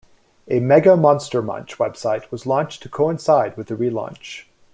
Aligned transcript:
A 0.47 0.59
Mega 0.59 0.97
Monster 0.97 1.43
Munch 1.43 1.77
website 1.77 2.31
was 2.31 2.47
launched 2.47 2.81
to 2.81 2.89
coincide 2.89 3.55
with 3.55 3.67
the 3.67 3.75
relaunch. 3.75 4.45